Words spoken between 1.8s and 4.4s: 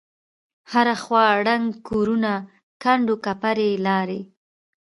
کورونه کند وکپرې لارې.